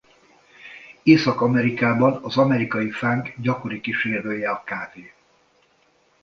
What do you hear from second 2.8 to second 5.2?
fánk gyakori kísérője a kávé.